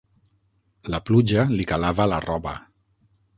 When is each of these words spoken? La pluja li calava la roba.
La 0.93 0.99
pluja 1.09 1.45
li 1.51 1.67
calava 1.73 2.09
la 2.15 2.19
roba. 2.27 2.55